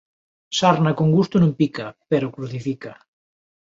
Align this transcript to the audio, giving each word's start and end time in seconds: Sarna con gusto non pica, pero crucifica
Sarna 0.57 0.95
con 0.95 1.09
gusto 1.17 1.35
non 1.39 1.53
pica, 1.59 1.87
pero 2.09 2.31
crucifica 2.35 2.91